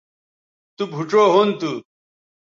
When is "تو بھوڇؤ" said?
0.75-1.23